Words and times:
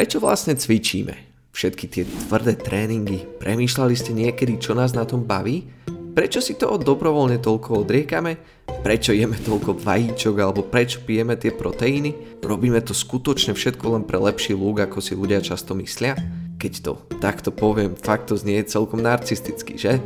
Prečo 0.00 0.16
vlastne 0.16 0.56
cvičíme? 0.56 1.12
Všetky 1.52 1.84
tie 1.84 2.08
tvrdé 2.08 2.56
tréningy, 2.56 3.28
premýšľali 3.36 3.92
ste 3.92 4.16
niekedy, 4.16 4.56
čo 4.56 4.72
nás 4.72 4.96
na 4.96 5.04
tom 5.04 5.28
baví? 5.28 5.68
Prečo 6.16 6.40
si 6.40 6.56
to 6.56 6.80
dobrovoľne 6.80 7.36
toľko 7.36 7.84
odriekame? 7.84 8.40
Prečo 8.80 9.12
jeme 9.12 9.36
toľko 9.36 9.76
vajíčok 9.76 10.40
alebo 10.40 10.64
prečo 10.64 11.04
pijeme 11.04 11.36
tie 11.36 11.52
proteíny? 11.52 12.40
Robíme 12.40 12.80
to 12.80 12.96
skutočne 12.96 13.52
všetko 13.52 14.00
len 14.00 14.08
pre 14.08 14.16
lepší 14.16 14.56
lúk, 14.56 14.80
ako 14.80 15.04
si 15.04 15.12
ľudia 15.12 15.44
často 15.44 15.76
myslia? 15.76 16.16
Keď 16.56 16.72
to 16.80 16.96
takto 17.20 17.52
poviem, 17.52 17.92
fakt 17.92 18.32
to 18.32 18.40
znie 18.40 18.64
celkom 18.64 19.04
narcisticky, 19.04 19.76
že? 19.76 20.00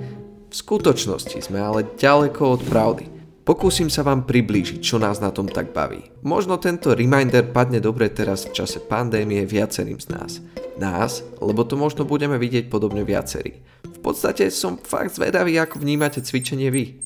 V 0.50 0.54
skutočnosti 0.58 1.38
sme 1.38 1.62
ale 1.62 1.86
ďaleko 1.94 2.58
od 2.58 2.66
pravdy. 2.66 3.13
Pokúsim 3.44 3.92
sa 3.92 4.00
vám 4.00 4.24
priblížiť, 4.24 4.80
čo 4.80 4.96
nás 4.96 5.20
na 5.20 5.28
tom 5.28 5.44
tak 5.44 5.76
baví. 5.76 6.00
Možno 6.24 6.56
tento 6.56 6.96
reminder 6.96 7.44
padne 7.44 7.76
dobre 7.76 8.08
teraz 8.08 8.48
v 8.48 8.56
čase 8.56 8.80
pandémie 8.80 9.44
viacerým 9.44 10.00
z 10.00 10.08
nás. 10.16 10.32
Nás, 10.80 11.20
lebo 11.44 11.60
to 11.68 11.76
možno 11.76 12.08
budeme 12.08 12.40
vidieť 12.40 12.72
podobne 12.72 13.04
viacerí. 13.04 13.60
V 13.84 13.98
podstate 14.00 14.48
som 14.48 14.80
fakt 14.80 15.20
zvedavý, 15.20 15.60
ako 15.60 15.76
vnímate 15.76 16.24
cvičenie 16.24 16.72
vy. 16.72 17.04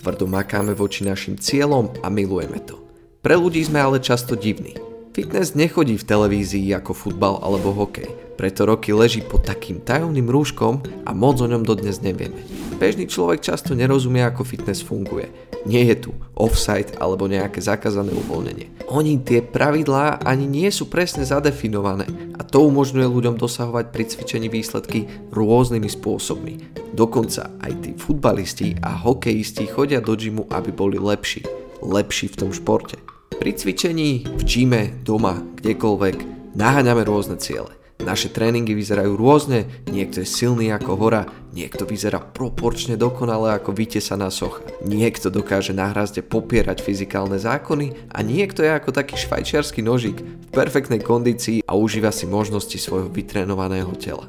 Tvrdo 0.00 0.24
makáme 0.24 0.72
voči 0.72 1.04
našim 1.04 1.36
cieľom 1.36 1.92
a 2.00 2.08
milujeme 2.08 2.64
to. 2.64 2.80
Pre 3.20 3.36
ľudí 3.36 3.60
sme 3.60 3.84
ale 3.84 4.00
často 4.00 4.32
divní. 4.32 4.87
Fitness 5.16 5.56
nechodí 5.56 5.96
v 5.96 6.04
televízii 6.04 6.70
ako 6.76 6.92
futbal 6.94 7.40
alebo 7.40 7.72
hokej, 7.74 8.06
preto 8.36 8.68
roky 8.68 8.94
leží 8.94 9.24
pod 9.24 9.42
takým 9.42 9.82
tajomným 9.82 10.30
rúškom 10.30 10.84
a 11.08 11.10
moc 11.16 11.42
o 11.42 11.50
ňom 11.50 11.66
dodnes 11.66 12.04
nevieme. 12.04 12.38
Bežný 12.78 13.10
človek 13.10 13.42
často 13.42 13.74
nerozumie, 13.74 14.22
ako 14.22 14.46
fitness 14.46 14.86
funguje. 14.86 15.26
Nie 15.66 15.82
je 15.90 16.06
tu 16.06 16.10
offside 16.38 16.94
alebo 17.02 17.26
nejaké 17.26 17.58
zakázané 17.58 18.14
uvoľnenie. 18.14 18.86
Oni 18.94 19.18
tie 19.18 19.42
pravidlá 19.42 20.22
ani 20.22 20.46
nie 20.46 20.70
sú 20.70 20.86
presne 20.86 21.26
zadefinované 21.26 22.06
a 22.38 22.46
to 22.46 22.62
umožňuje 22.62 23.10
ľuďom 23.10 23.34
dosahovať 23.34 23.90
pri 23.90 24.04
cvičení 24.06 24.46
výsledky 24.46 25.10
rôznymi 25.34 25.90
spôsobmi. 25.90 26.54
Dokonca 26.94 27.50
aj 27.58 27.72
tí 27.82 27.90
futbalisti 27.98 28.78
a 28.78 28.94
hokejisti 28.94 29.66
chodia 29.66 29.98
do 29.98 30.14
gymu, 30.14 30.46
aby 30.54 30.70
boli 30.70 30.96
lepší. 31.02 31.42
Lepší 31.82 32.30
v 32.30 32.38
tom 32.46 32.50
športe. 32.54 33.17
Pri 33.38 33.54
cvičení, 33.54 34.26
v 34.26 34.42
gyme, 34.42 34.82
doma, 35.06 35.38
kdekoľvek, 35.62 36.16
naháňame 36.58 37.06
rôzne 37.06 37.38
ciele. 37.38 37.70
Naše 38.02 38.34
tréningy 38.34 38.74
vyzerajú 38.74 39.14
rôzne, 39.14 39.70
niekto 39.86 40.22
je 40.22 40.26
silný 40.26 40.74
ako 40.74 40.98
hora, 40.98 41.22
niekto 41.54 41.86
vyzerá 41.86 42.18
proporčne 42.18 42.98
dokonale 42.98 43.54
ako 43.54 43.78
vytesaná 43.78 44.26
socha. 44.34 44.66
Niekto 44.82 45.30
dokáže 45.30 45.70
na 45.70 45.94
hrazde 45.94 46.18
popierať 46.18 46.82
fyzikálne 46.82 47.38
zákony 47.38 48.10
a 48.10 48.26
niekto 48.26 48.66
je 48.66 48.74
ako 48.74 48.90
taký 48.90 49.14
švajčiarsky 49.14 49.86
nožík 49.86 50.18
v 50.18 50.48
perfektnej 50.50 50.98
kondícii 50.98 51.62
a 51.62 51.78
užíva 51.78 52.10
si 52.10 52.26
možnosti 52.26 52.74
svojho 52.74 53.06
vytrénovaného 53.06 53.94
tela. 54.02 54.26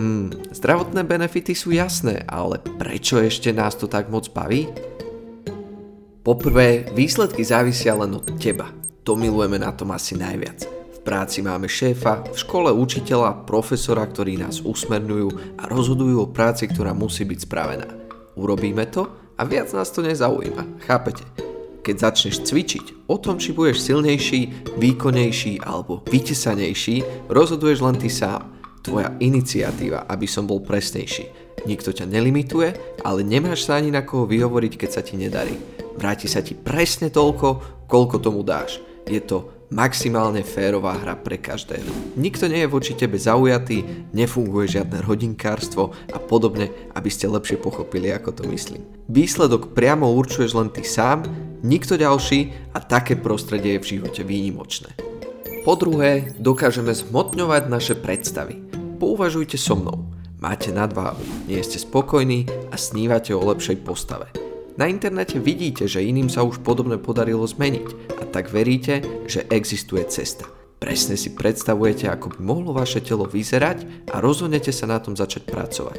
Hmm, 0.00 0.32
zdravotné 0.56 1.04
benefity 1.04 1.52
sú 1.52 1.76
jasné, 1.76 2.24
ale 2.24 2.64
prečo 2.80 3.20
ešte 3.20 3.52
nás 3.52 3.76
to 3.76 3.84
tak 3.84 4.08
moc 4.08 4.24
baví? 4.32 4.72
Poprvé, 6.22 6.90
výsledky 6.92 7.44
závisia 7.44 7.96
len 7.96 8.14
od 8.14 8.26
teba. 8.36 8.70
To 9.06 9.16
milujeme 9.16 9.56
na 9.56 9.72
tom 9.72 9.92
asi 9.96 10.18
najviac 10.18 10.78
práci 11.08 11.40
máme 11.40 11.64
šéfa, 11.64 12.28
v 12.28 12.36
škole 12.36 12.68
učiteľa, 12.68 13.48
profesora, 13.48 14.04
ktorí 14.04 14.36
nás 14.36 14.60
usmerňujú 14.60 15.56
a 15.56 15.64
rozhodujú 15.64 16.20
o 16.20 16.28
práci, 16.28 16.68
ktorá 16.68 16.92
musí 16.92 17.24
byť 17.24 17.48
spravená. 17.48 17.88
Urobíme 18.36 18.84
to 18.92 19.08
a 19.40 19.42
viac 19.48 19.72
nás 19.72 19.88
to 19.88 20.04
nezaujíma, 20.04 20.84
chápete? 20.84 21.24
Keď 21.80 21.96
začneš 21.96 22.44
cvičiť, 22.44 23.08
o 23.08 23.16
tom, 23.16 23.40
či 23.40 23.56
budeš 23.56 23.88
silnejší, 23.88 24.68
výkonnejší 24.76 25.64
alebo 25.64 26.04
vytesanejší, 26.04 27.24
rozhoduješ 27.32 27.80
len 27.80 27.96
ty 27.96 28.12
sám. 28.12 28.60
Tvoja 28.84 29.16
iniciatíva, 29.16 30.04
aby 30.04 30.28
som 30.28 30.44
bol 30.44 30.60
presnejší. 30.60 31.24
Nikto 31.64 31.96
ťa 31.96 32.04
nelimituje, 32.04 33.00
ale 33.00 33.24
nemáš 33.24 33.64
sa 33.64 33.80
ani 33.80 33.88
na 33.88 34.04
koho 34.04 34.28
vyhovoriť, 34.28 34.72
keď 34.76 34.90
sa 34.92 35.00
ti 35.00 35.16
nedarí. 35.16 35.77
Vráti 35.98 36.30
sa 36.30 36.38
ti 36.38 36.54
presne 36.54 37.10
toľko, 37.10 37.82
koľko 37.90 38.22
tomu 38.22 38.46
dáš. 38.46 38.78
Je 39.10 39.18
to 39.18 39.50
maximálne 39.68 40.40
férová 40.46 40.96
hra 40.96 41.18
pre 41.18 41.36
každého. 41.36 42.14
Nikto 42.16 42.48
nie 42.48 42.64
je 42.64 42.72
voči 42.72 42.94
tebe 42.96 43.20
zaujatý, 43.20 44.08
nefunguje 44.14 44.80
žiadne 44.80 45.04
rodinkárstvo 45.04 45.92
a 46.14 46.18
podobne, 46.22 46.70
aby 46.94 47.10
ste 47.10 47.28
lepšie 47.28 47.60
pochopili, 47.60 48.14
ako 48.14 48.30
to 48.30 48.42
myslím. 48.48 48.86
Výsledok 49.10 49.74
priamo 49.76 50.08
určuješ 50.08 50.56
len 50.56 50.70
ty 50.72 50.86
sám, 50.86 51.26
nikto 51.66 52.00
ďalší 52.00 52.72
a 52.72 52.80
také 52.80 53.18
prostredie 53.18 53.76
je 53.76 53.82
v 53.82 53.90
živote 53.98 54.22
výnimočné. 54.24 54.94
Po 55.66 55.76
druhé, 55.76 56.32
dokážeme 56.40 56.94
zmotňovať 56.94 57.62
naše 57.68 57.94
predstavy. 57.98 58.62
Pouvažujte 58.96 59.60
so 59.60 59.76
mnou. 59.76 60.08
Máte 60.38 60.70
nadváhu, 60.70 61.20
nie 61.50 61.58
ste 61.66 61.82
spokojní 61.82 62.46
a 62.70 62.78
snívate 62.78 63.34
o 63.34 63.42
lepšej 63.42 63.82
postave. 63.82 64.30
Na 64.78 64.86
internete 64.86 65.42
vidíte, 65.42 65.90
že 65.90 66.06
iným 66.06 66.30
sa 66.30 66.46
už 66.46 66.62
podobne 66.62 67.02
podarilo 67.02 67.42
zmeniť 67.42 68.14
a 68.14 68.22
tak 68.30 68.54
veríte, 68.54 69.02
že 69.26 69.42
existuje 69.50 70.06
cesta. 70.06 70.46
Presne 70.78 71.18
si 71.18 71.34
predstavujete, 71.34 72.06
ako 72.06 72.38
by 72.38 72.38
mohlo 72.38 72.70
vaše 72.70 73.02
telo 73.02 73.26
vyzerať 73.26 74.06
a 74.14 74.22
rozhodnete 74.22 74.70
sa 74.70 74.86
na 74.86 75.02
tom 75.02 75.18
začať 75.18 75.50
pracovať. 75.50 75.98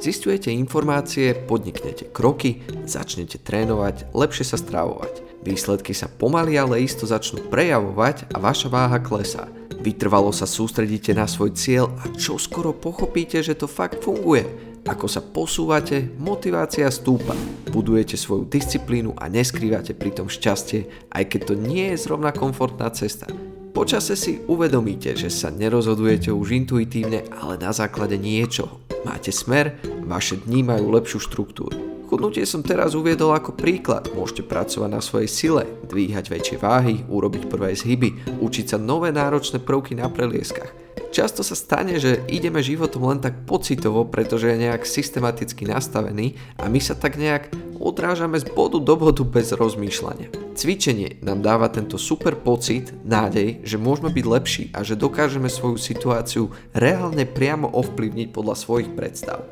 Zistujete 0.00 0.48
informácie, 0.48 1.36
podniknete 1.36 2.08
kroky, 2.16 2.64
začnete 2.88 3.44
trénovať, 3.44 4.16
lepšie 4.16 4.48
sa 4.48 4.56
stravovať. 4.56 5.44
Výsledky 5.44 5.92
sa 5.92 6.08
pomaly, 6.08 6.56
ale 6.56 6.80
isto 6.80 7.04
začnú 7.04 7.52
prejavovať 7.52 8.32
a 8.32 8.40
vaša 8.40 8.72
váha 8.72 9.04
klesá. 9.04 9.52
Vytrvalo 9.84 10.32
sa 10.32 10.48
sústredíte 10.48 11.12
na 11.12 11.28
svoj 11.28 11.52
cieľ 11.52 11.92
a 12.00 12.08
čo 12.16 12.40
skoro 12.40 12.72
pochopíte, 12.72 13.44
že 13.44 13.52
to 13.52 13.68
fakt 13.68 14.00
funguje. 14.00 14.73
Ako 14.84 15.08
sa 15.08 15.24
posúvate, 15.24 16.12
motivácia 16.20 16.84
stúpa. 16.92 17.32
Budujete 17.72 18.20
svoju 18.20 18.44
disciplínu 18.44 19.16
a 19.16 19.32
neskrývate 19.32 19.96
pritom 19.96 20.28
šťastie, 20.28 21.08
aj 21.08 21.24
keď 21.24 21.40
to 21.48 21.54
nie 21.56 21.96
je 21.96 22.04
zrovna 22.04 22.36
komfortná 22.36 22.92
cesta. 22.92 23.24
Počase 23.72 24.12
si 24.12 24.44
uvedomíte, 24.44 25.16
že 25.16 25.32
sa 25.32 25.48
nerozhodujete 25.48 26.28
už 26.28 26.68
intuitívne, 26.68 27.24
ale 27.32 27.56
na 27.56 27.72
základe 27.72 28.20
niečoho. 28.20 28.84
Máte 29.08 29.32
smer, 29.32 29.80
vaše 30.04 30.36
dní 30.44 30.60
majú 30.60 30.92
lepšiu 30.92 31.16
štruktúru. 31.32 32.04
Chudnutie 32.04 32.44
som 32.44 32.60
teraz 32.60 32.92
uviedol 32.92 33.32
ako 33.32 33.56
príklad. 33.56 34.12
Môžete 34.12 34.44
pracovať 34.44 34.90
na 34.92 35.00
svojej 35.00 35.32
sile, 35.32 35.64
dvíhať 35.88 36.28
väčšie 36.28 36.56
váhy, 36.60 37.08
urobiť 37.08 37.48
prvé 37.48 37.72
zhyby, 37.72 38.36
učiť 38.36 38.76
sa 38.76 38.78
nové 38.78 39.16
náročné 39.16 39.64
prvky 39.64 39.96
na 39.96 40.12
prelieskach. 40.12 40.83
Často 41.14 41.46
sa 41.46 41.54
stane, 41.54 42.02
že 42.02 42.26
ideme 42.26 42.58
životom 42.58 43.06
len 43.06 43.22
tak 43.22 43.46
pocitovo, 43.46 44.02
pretože 44.02 44.50
je 44.50 44.66
nejak 44.66 44.82
systematicky 44.82 45.62
nastavený 45.62 46.34
a 46.58 46.66
my 46.66 46.82
sa 46.82 46.98
tak 46.98 47.14
nejak 47.14 47.54
odrážame 47.78 48.34
z 48.42 48.50
bodu 48.50 48.82
do 48.82 48.94
bodu 48.98 49.22
bez 49.22 49.54
rozmýšľania. 49.54 50.34
Cvičenie 50.58 51.22
nám 51.22 51.38
dáva 51.38 51.70
tento 51.70 52.02
super 52.02 52.34
pocit, 52.34 52.90
nádej, 53.06 53.62
že 53.62 53.78
môžeme 53.78 54.10
byť 54.10 54.26
lepší 54.26 54.64
a 54.74 54.82
že 54.82 54.98
dokážeme 54.98 55.46
svoju 55.46 55.78
situáciu 55.78 56.50
reálne 56.74 57.22
priamo 57.30 57.70
ovplyvniť 57.70 58.34
podľa 58.34 58.58
svojich 58.58 58.90
predstav. 58.98 59.46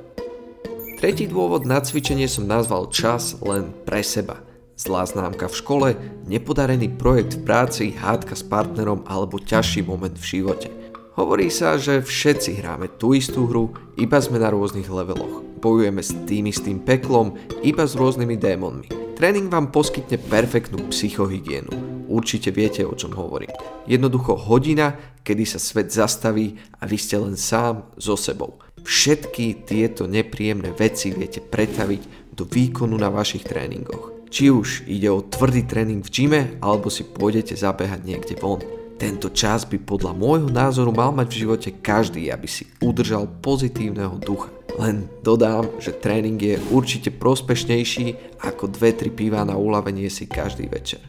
Tretí 0.99 1.31
dôvod 1.31 1.63
na 1.63 1.79
cvičenie 1.79 2.27
som 2.27 2.47
nazval 2.47 2.91
čas 2.91 3.39
len 3.39 3.71
pre 3.87 4.03
seba. 4.03 4.43
Zlá 4.75 5.07
známka 5.07 5.47
v 5.47 5.59
škole, 5.63 5.89
nepodarený 6.27 6.91
projekt 6.99 7.39
v 7.39 7.47
práci, 7.47 7.85
hádka 7.95 8.35
s 8.35 8.43
partnerom 8.43 9.07
alebo 9.07 9.39
ťažší 9.39 9.87
moment 9.87 10.19
v 10.19 10.27
živote– 10.27 10.71
Hovorí 11.13 11.53
sa, 11.53 11.77
že 11.77 12.01
všetci 12.01 12.65
hráme 12.65 12.89
tú 12.97 13.13
istú 13.13 13.45
hru, 13.45 13.77
iba 14.01 14.17
sme 14.17 14.41
na 14.41 14.49
rôznych 14.49 14.89
leveloch. 14.89 15.45
Bojujeme 15.61 16.01
s 16.01 16.17
tým 16.25 16.49
istým 16.49 16.81
peklom, 16.81 17.37
iba 17.61 17.85
s 17.85 17.93
rôznymi 17.93 18.41
démonmi. 18.41 18.89
Tréning 19.21 19.53
vám 19.53 19.69
poskytne 19.69 20.17
perfektnú 20.17 20.89
psychohygienu. 20.89 21.69
Určite 22.09 22.49
viete, 22.49 22.89
o 22.89 22.97
čom 22.97 23.13
hovorím. 23.13 23.53
Jednoducho 23.85 24.41
hodina, 24.41 24.97
kedy 25.21 25.45
sa 25.45 25.61
svet 25.61 25.93
zastaví 25.93 26.57
a 26.81 26.89
vy 26.89 26.97
ste 26.97 27.21
len 27.21 27.37
sám 27.37 27.93
so 28.01 28.17
sebou. 28.17 28.57
Všetky 28.81 29.69
tieto 29.69 30.09
nepríjemné 30.09 30.73
veci 30.73 31.13
viete 31.13 31.45
pretaviť 31.45 32.33
do 32.33 32.49
výkonu 32.49 32.97
na 32.97 33.13
vašich 33.13 33.45
tréningoch. 33.45 34.33
Či 34.33 34.49
už 34.49 34.89
ide 34.89 35.13
o 35.13 35.21
tvrdý 35.21 35.69
tréning 35.69 36.01
v 36.01 36.09
gyme, 36.09 36.43
alebo 36.65 36.89
si 36.89 37.05
pôjdete 37.05 37.53
zabehať 37.53 38.01
niekde 38.01 38.41
von. 38.41 38.65
Tento 39.03 39.35
čas 39.35 39.67
by 39.67 39.83
podľa 39.83 40.15
môjho 40.15 40.47
názoru 40.47 40.95
mal 40.95 41.11
mať 41.11 41.27
v 41.35 41.39
živote 41.43 41.71
každý, 41.83 42.31
aby 42.31 42.47
si 42.47 42.71
udržal 42.79 43.27
pozitívneho 43.43 44.15
ducha. 44.23 44.47
Len 44.79 45.11
dodám, 45.27 45.67
že 45.83 45.91
tréning 45.91 46.39
je 46.39 46.63
určite 46.71 47.11
prospešnejší 47.11 48.39
ako 48.47 48.71
2-3 48.71 49.11
piva 49.11 49.43
na 49.43 49.59
uľavenie 49.59 50.07
si 50.07 50.31
každý 50.31 50.71
večer. 50.71 51.03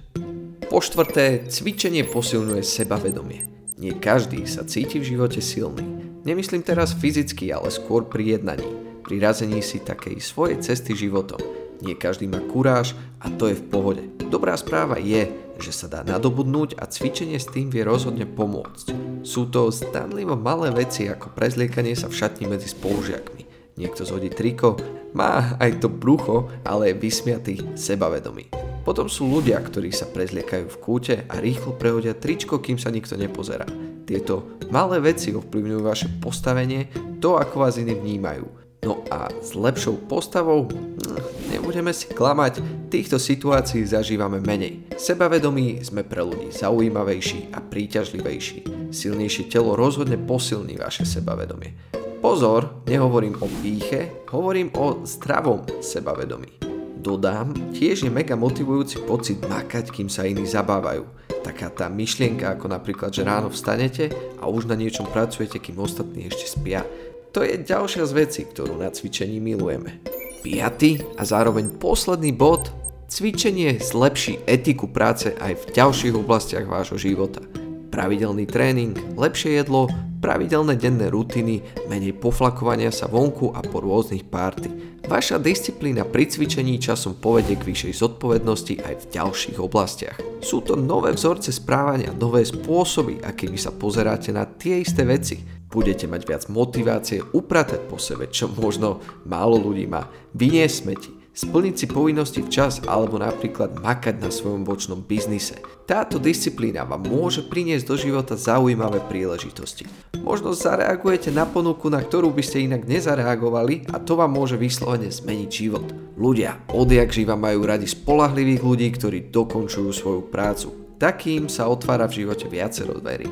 Po 0.73 0.81
štvrté, 0.81 1.45
cvičenie 1.45 2.01
posilňuje 2.09 2.65
sebavedomie. 2.65 3.45
Nie 3.77 3.93
každý 4.01 4.41
sa 4.49 4.65
cíti 4.65 4.97
v 4.97 5.13
živote 5.13 5.37
silný. 5.37 5.85
Nemyslím 6.25 6.65
teraz 6.65 6.97
fyzicky, 6.97 7.53
ale 7.53 7.69
skôr 7.69 8.09
pri 8.09 8.41
jednaní, 8.41 8.73
pri 9.05 9.21
razení 9.21 9.61
si 9.61 9.77
takej 9.77 10.17
svojej 10.17 10.57
cesty 10.65 10.97
životom. 10.97 11.37
Nie 11.85 11.93
každý 11.93 12.25
má 12.25 12.41
kuráž 12.49 12.97
a 13.21 13.29
to 13.29 13.53
je 13.53 13.55
v 13.61 13.67
pohode. 13.69 14.22
Dobrá 14.27 14.55
správa 14.59 14.99
je, 14.99 15.27
že 15.59 15.71
sa 15.71 15.87
dá 15.87 16.01
nadobudnúť 16.03 16.79
a 16.79 16.87
cvičenie 16.87 17.39
s 17.39 17.49
tým 17.49 17.71
vie 17.71 17.83
rozhodne 17.83 18.27
pomôcť. 18.27 18.91
Sú 19.23 19.47
to 19.47 19.71
zdanlivo 19.71 20.35
malé 20.35 20.71
veci 20.71 21.07
ako 21.07 21.31
prezliekanie 21.31 21.95
sa 21.95 22.11
v 22.11 22.17
šatni 22.17 22.45
medzi 22.47 22.67
spolužiakmi. 22.71 23.43
Niekto 23.79 24.05
zhodí 24.05 24.29
triko, 24.29 24.77
má 25.17 25.57
aj 25.57 25.81
to 25.81 25.89
brucho, 25.89 26.51
ale 26.61 26.93
je 26.93 27.01
vysmiatý, 27.01 27.55
sebavedomý. 27.73 28.53
Potom 28.83 29.07
sú 29.07 29.31
ľudia, 29.31 29.57
ktorí 29.63 29.95
sa 29.95 30.11
prezliekajú 30.11 30.65
v 30.67 30.81
kúte 30.83 31.15
a 31.25 31.39
rýchlo 31.39 31.73
prehodia 31.79 32.13
tričko, 32.13 32.59
kým 32.59 32.75
sa 32.75 32.91
nikto 32.91 33.15
nepozerá. 33.15 33.65
Tieto 34.03 34.59
malé 34.69 34.99
veci 34.99 35.31
ovplyvňujú 35.31 35.81
vaše 35.81 36.11
postavenie, 36.19 36.91
to 37.23 37.39
ako 37.39 37.63
vás 37.63 37.79
iní 37.79 37.95
vnímajú. 37.95 38.62
No 38.83 38.99
a 39.07 39.31
s 39.39 39.55
lepšou 39.55 39.95
postavou, 40.11 40.67
hm, 40.67 41.49
nebudeme 41.55 41.95
si 41.95 42.11
klamať, 42.11 42.59
týchto 42.91 43.15
situácií 43.15 43.87
zažívame 43.87 44.43
menej. 44.43 44.91
Sebavedomí 44.99 45.79
sme 45.81 46.03
pre 46.03 46.19
ľudí 46.19 46.51
zaujímavejší 46.51 47.55
a 47.55 47.63
príťažlivejší. 47.63 48.91
Silnejšie 48.91 49.47
telo 49.47 49.79
rozhodne 49.79 50.19
posilní 50.19 50.77
vaše 50.77 51.07
sebavedomie. 51.07 51.73
Pozor, 52.19 52.87
nehovorím 52.87 53.39
o 53.39 53.47
píche, 53.63 54.23
hovorím 54.31 54.71
o 54.79 55.03
zdravom 55.03 55.63
sebavedomí. 55.83 56.63
Dodám, 57.03 57.51
tiež 57.75 58.07
je 58.07 58.11
mega 58.11 58.39
motivujúci 58.39 59.03
pocit 59.03 59.35
makať, 59.43 59.91
kým 59.91 60.07
sa 60.07 60.23
iní 60.23 60.47
zabávajú. 60.47 61.03
Taká 61.43 61.67
tá 61.67 61.91
myšlienka, 61.91 62.55
ako 62.55 62.71
napríklad, 62.71 63.11
že 63.11 63.27
ráno 63.27 63.51
vstanete 63.51 64.07
a 64.39 64.47
už 64.47 64.71
na 64.71 64.79
niečom 64.79 65.03
pracujete, 65.11 65.59
kým 65.59 65.83
ostatní 65.83 66.31
ešte 66.31 66.55
spia. 66.55 66.87
To 67.33 67.41
je 67.41 67.65
ďalšia 67.65 68.05
z 68.05 68.13
vecí, 68.13 68.41
ktorú 68.45 68.77
na 68.77 68.93
cvičení 68.93 69.41
milujeme. 69.41 70.05
Piatý 70.45 71.01
a 71.17 71.25
zároveň 71.25 71.81
posledný 71.81 72.29
bod. 72.29 72.69
Cvičenie 73.09 73.81
zlepší 73.81 74.45
etiku 74.45 74.85
práce 74.85 75.33
aj 75.41 75.65
v 75.65 75.65
ďalších 75.73 76.13
oblastiach 76.13 76.69
vášho 76.69 77.01
života. 77.01 77.41
Pravidelný 77.89 78.45
tréning, 78.45 78.93
lepšie 79.17 79.57
jedlo, 79.57 79.89
pravidelné 80.21 80.77
denné 80.77 81.09
rutiny, 81.09 81.65
menej 81.89 82.13
poflakovania 82.21 82.93
sa 82.93 83.09
vonku 83.09 83.49
a 83.57 83.65
po 83.65 83.81
rôznych 83.81 84.29
párty. 84.29 84.69
Vaša 85.09 85.41
disciplína 85.41 86.05
pri 86.05 86.29
cvičení 86.29 86.77
časom 86.77 87.17
povedie 87.17 87.57
k 87.57 87.65
vyššej 87.65 87.93
zodpovednosti 87.97 88.77
aj 88.85 88.93
v 88.93 89.05
ďalších 89.09 89.57
oblastiach. 89.57 90.21
Sú 90.37 90.61
to 90.61 90.77
nové 90.77 91.09
vzorce 91.09 91.49
správania, 91.49 92.13
nové 92.13 92.45
spôsoby, 92.45 93.25
akými 93.25 93.57
sa 93.57 93.73
pozeráte 93.73 94.29
na 94.29 94.45
tie 94.45 94.85
isté 94.85 95.01
veci 95.01 95.62
budete 95.73 96.05
mať 96.05 96.21
viac 96.29 96.43
motivácie 96.53 97.25
upratať 97.33 97.89
po 97.89 97.97
sebe, 97.97 98.29
čo 98.29 98.45
možno 98.45 99.01
málo 99.25 99.57
ľudí 99.57 99.89
má, 99.89 100.05
vyniesť 100.37 100.75
smeti, 100.77 101.11
splniť 101.33 101.75
si 101.75 101.85
povinnosti 101.89 102.45
včas 102.45 102.85
alebo 102.85 103.17
napríklad 103.17 103.81
makať 103.81 104.21
na 104.21 104.29
svojom 104.29 104.61
bočnom 104.61 105.01
biznise. 105.01 105.57
Táto 105.89 106.21
disciplína 106.21 106.85
vám 106.85 107.09
môže 107.09 107.41
priniesť 107.41 107.85
do 107.89 107.95
života 107.97 108.37
zaujímavé 108.37 109.01
príležitosti. 109.09 109.89
Možno 110.21 110.53
zareagujete 110.53 111.33
na 111.33 111.43
ponuku, 111.49 111.89
na 111.89 111.99
ktorú 111.99 112.31
by 112.31 112.43
ste 112.45 112.69
inak 112.69 112.85
nezareagovali 112.85 113.91
a 113.91 113.97
to 113.99 114.15
vám 114.15 114.31
môže 114.31 114.55
vyslovene 114.55 115.09
zmeniť 115.09 115.49
život. 115.49 115.89
Ľudia 116.15 116.69
odjak 116.71 117.09
živa 117.09 117.33
majú 117.33 117.65
radi 117.65 117.89
spolahlivých 117.89 118.61
ľudí, 118.61 118.87
ktorí 118.93 119.33
dokončujú 119.33 119.89
svoju 119.89 120.21
prácu. 120.29 120.95
Takým 121.01 121.51
sa 121.51 121.67
otvára 121.67 122.07
v 122.07 122.23
živote 122.23 122.47
viacero 122.47 122.95
dverí. 122.95 123.27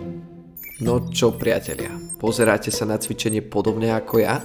No 0.82 1.14
čo 1.14 1.38
priatelia, 1.38 1.94
pozeráte 2.18 2.74
sa 2.74 2.90
na 2.90 2.98
cvičenie 2.98 3.46
podobne 3.46 3.94
ako 3.94 4.18
ja? 4.18 4.42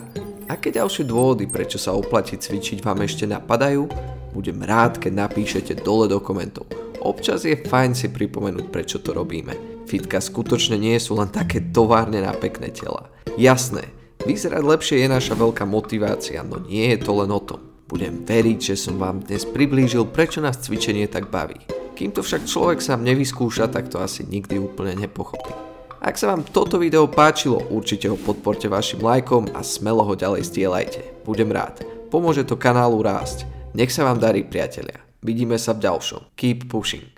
Aké 0.52 0.68
ďalšie 0.68 1.08
dôvody, 1.08 1.48
prečo 1.48 1.80
sa 1.80 1.96
oplatí 1.96 2.36
cvičiť 2.36 2.84
vám 2.84 3.08
ešte 3.08 3.24
napadajú? 3.24 3.88
Budem 4.36 4.60
rád, 4.60 5.00
keď 5.00 5.16
napíšete 5.16 5.80
dole 5.80 6.12
do 6.12 6.20
komentov. 6.20 6.68
Občas 7.00 7.48
je 7.48 7.56
fajn 7.56 7.96
si 7.96 8.12
pripomenúť, 8.12 8.68
prečo 8.68 9.00
to 9.00 9.16
robíme. 9.16 9.80
Fitka 9.88 10.20
skutočne 10.20 10.76
nie 10.76 11.00
sú 11.00 11.16
len 11.16 11.32
také 11.32 11.72
továrne 11.72 12.20
na 12.20 12.36
pekné 12.36 12.68
tela. 12.68 13.08
Jasné, 13.40 13.88
vyzerať 14.28 14.60
lepšie 14.60 14.96
je 15.00 15.08
naša 15.08 15.40
veľká 15.40 15.64
motivácia, 15.64 16.44
no 16.44 16.60
nie 16.60 16.92
je 16.92 17.00
to 17.00 17.16
len 17.16 17.32
o 17.32 17.40
tom. 17.40 17.64
Budem 17.88 18.28
veriť, 18.28 18.76
že 18.76 18.76
som 18.76 19.00
vám 19.00 19.24
dnes 19.24 19.48
priblížil, 19.48 20.04
prečo 20.12 20.44
nás 20.44 20.60
cvičenie 20.60 21.08
tak 21.08 21.32
baví. 21.32 21.56
Kým 21.96 22.12
to 22.12 22.20
však 22.20 22.44
človek 22.44 22.84
sám 22.84 23.08
nevyskúša, 23.08 23.72
tak 23.72 23.88
to 23.88 23.96
asi 24.04 24.20
nikdy 24.28 24.60
úplne 24.60 25.00
nepochopí. 25.00 25.65
Ak 26.00 26.20
sa 26.20 26.28
vám 26.28 26.44
toto 26.44 26.76
video 26.76 27.08
páčilo, 27.08 27.64
určite 27.72 28.06
ho 28.06 28.20
podporte 28.20 28.68
vašim 28.68 29.00
lajkom 29.00 29.56
a 29.56 29.64
smelo 29.64 30.04
ho 30.04 30.12
ďalej 30.12 30.44
zdieľajte. 30.52 31.24
Budem 31.24 31.48
rád. 31.48 31.82
Pomôže 32.12 32.44
to 32.44 32.60
kanálu 32.60 33.00
rásť. 33.00 33.48
Nech 33.72 33.88
sa 33.88 34.04
vám 34.04 34.20
darí 34.20 34.44
priatelia. 34.44 35.00
Vidíme 35.24 35.56
sa 35.56 35.72
v 35.72 35.88
ďalšom. 35.88 36.36
Keep 36.36 36.68
pushing. 36.68 37.16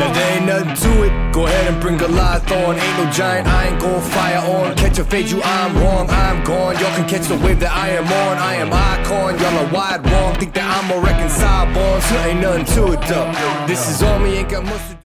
Now 0.00 0.08
there 0.16 0.30
ain't 0.32 0.46
nothing 0.48 0.72
to 0.72 0.92
it. 1.04 1.12
Go 1.34 1.44
ahead 1.44 1.68
and 1.68 1.76
bring 1.82 1.98
Goliath 1.98 2.48
on. 2.50 2.78
Ain't 2.78 2.96
no 2.96 3.04
giant, 3.12 3.46
I 3.46 3.68
ain't 3.68 3.80
gon' 3.82 4.00
fire 4.00 4.40
on. 4.40 4.74
Catch 4.80 4.98
a 4.98 5.04
fade, 5.04 5.28
you 5.28 5.42
I'm 5.42 5.76
wrong, 5.76 6.08
I'm 6.08 6.42
gone. 6.42 6.78
Y'all 6.80 6.94
can 6.96 7.06
catch 7.06 7.28
the 7.28 7.36
wave 7.36 7.60
that 7.60 7.74
I 7.74 7.90
am 8.00 8.06
on. 8.06 8.38
I 8.38 8.54
am 8.64 8.72
icon, 8.72 9.36
y'all 9.36 9.66
are 9.66 9.70
wide 9.74 10.00
wrong. 10.08 10.34
Think 10.40 10.54
that 10.54 10.64
I'm 10.64 10.88
a 10.94 10.98
reconcile 11.02 11.68
born, 11.74 12.00
so 12.00 12.14
ain't 12.24 12.40
nothing 12.40 12.64
to 12.78 12.92
it 12.96 13.02
though. 13.10 13.28
This 13.66 13.90
is 13.90 14.02
on 14.02 14.22
me, 14.24 14.38
ain't 14.38 14.48
got 14.48 14.64
much 14.64 14.80
to 14.88 15.00